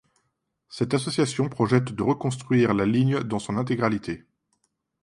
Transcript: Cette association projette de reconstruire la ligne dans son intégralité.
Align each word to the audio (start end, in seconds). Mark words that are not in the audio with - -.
Cette 0.67 0.95
association 0.95 1.47
projette 1.47 1.91
de 1.93 2.01
reconstruire 2.01 2.73
la 2.73 2.87
ligne 2.87 3.19
dans 3.19 3.37
son 3.37 3.55
intégralité. 3.55 4.25